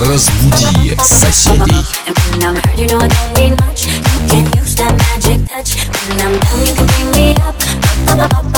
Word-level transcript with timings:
Разбуди 0.00 0.96
соседей. 1.02 1.84
When 6.08 6.20
I'm 6.22 6.40
down, 6.40 6.66
you 6.66 6.74
can 6.74 6.86
bring 6.86 7.10
me 7.12 7.36
up. 7.36 8.49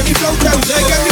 Every 0.00 0.14
flow 0.14 0.34
tells, 0.36 0.66
they 0.66 0.80
got 0.80 1.04
me 1.04 1.09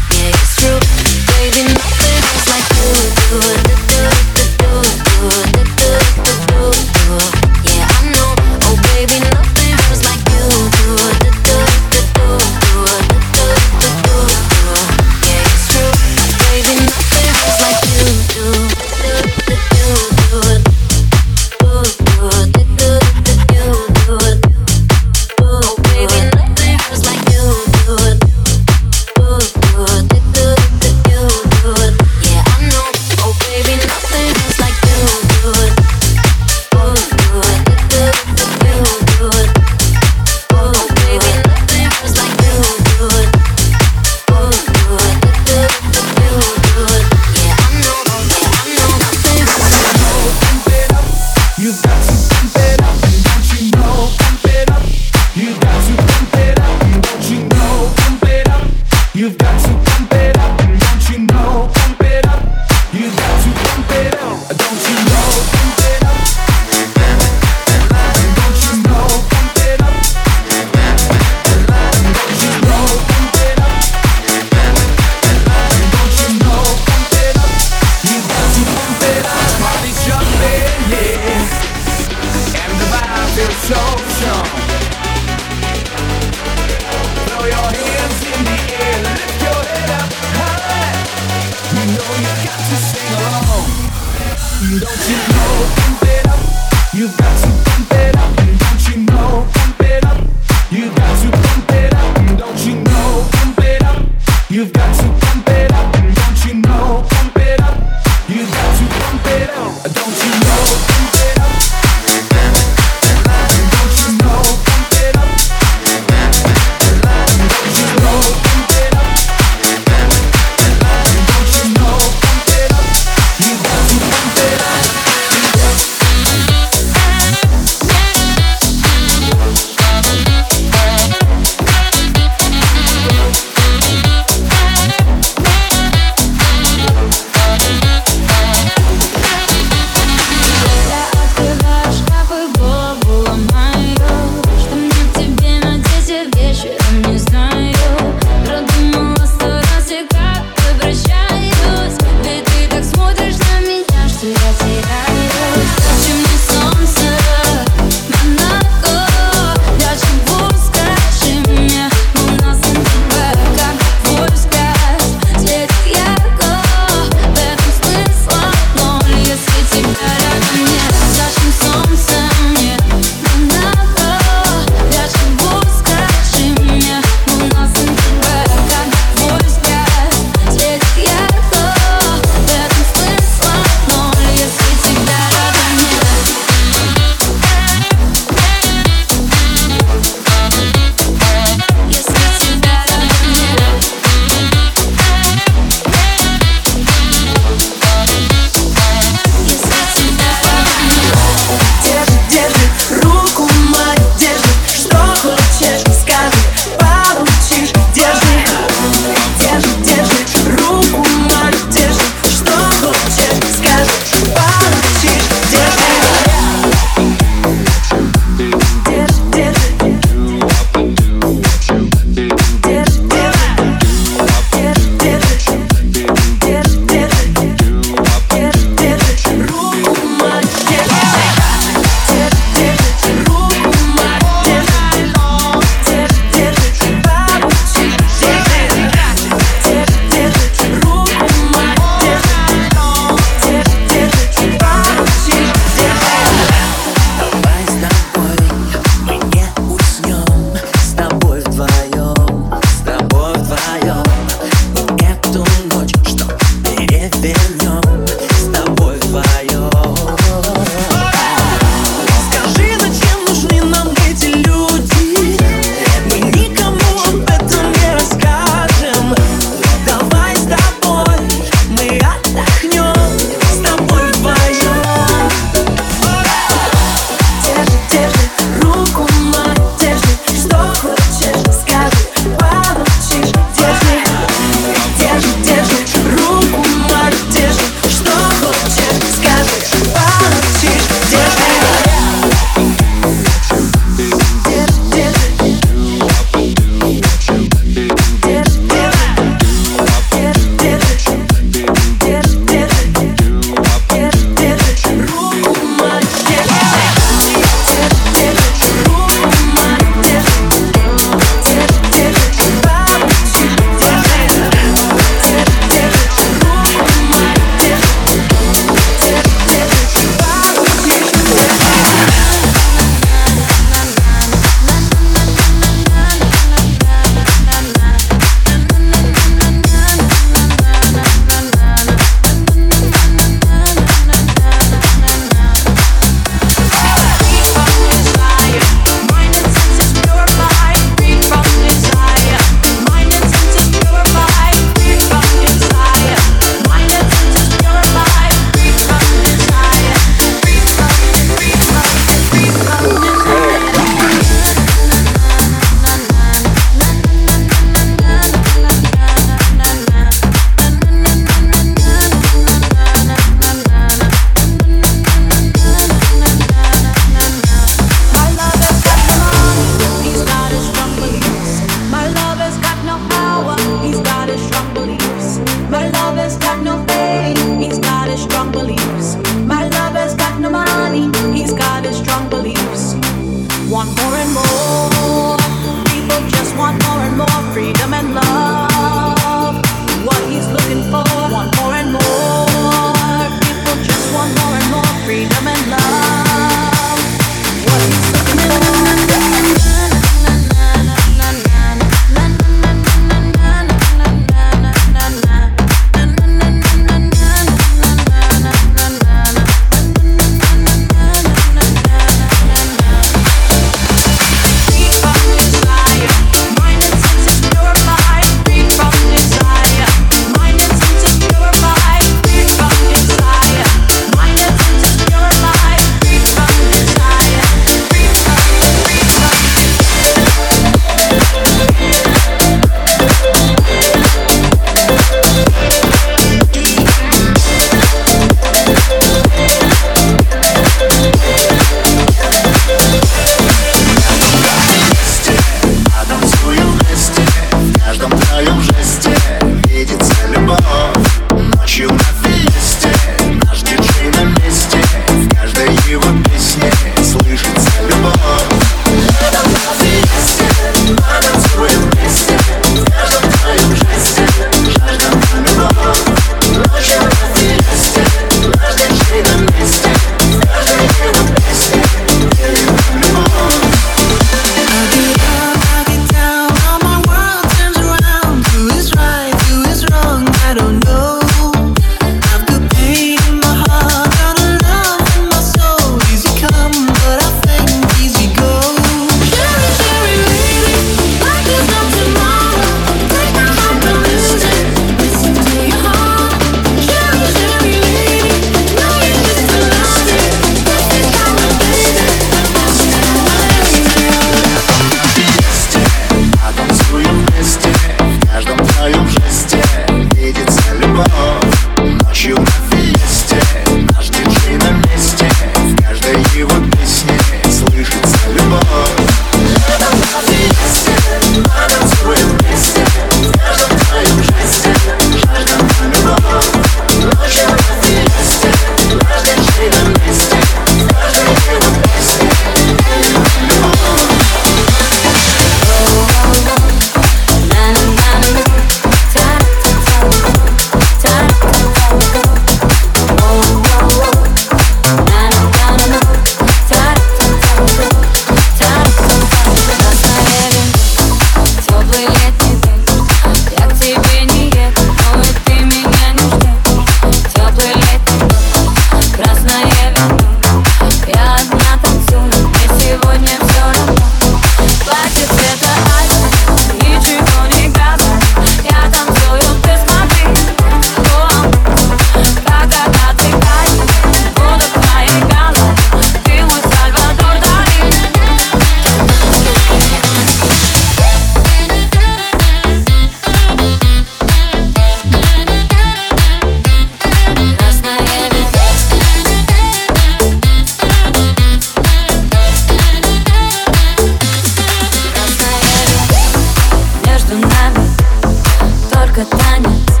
танец 599.24 600.00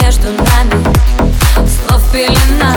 между 0.00 0.28
нами. 0.32 0.84
Слов 1.66 2.02
пелена 2.12 2.76